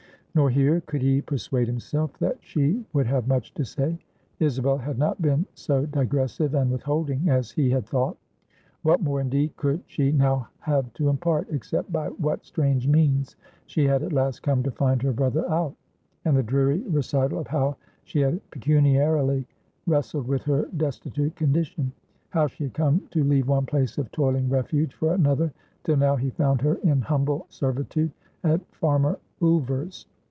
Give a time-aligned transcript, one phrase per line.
[0.33, 3.99] Nor here, could he persuade himself, that she would have much to say.
[4.39, 8.15] Isabel had not been so digressive and withholding as he had thought.
[8.81, 13.35] What more, indeed, could she now have to impart, except by what strange means
[13.65, 15.75] she had at last come to find her brother out;
[16.23, 17.75] and the dreary recital of how
[18.05, 19.45] she had pecuniarily
[19.85, 21.91] wrestled with her destitute condition;
[22.29, 25.51] how she had come to leave one place of toiling refuge for another,
[25.83, 28.13] till now he found her in humble servitude
[28.45, 30.05] at farmer Ulver's?